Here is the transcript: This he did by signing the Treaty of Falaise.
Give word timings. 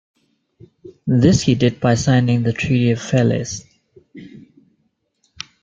This 1.05 1.43
he 1.43 1.53
did 1.53 1.79
by 1.79 1.93
signing 1.93 2.41
the 2.41 2.53
Treaty 2.53 2.89
of 2.89 2.99
Falaise. 2.99 3.63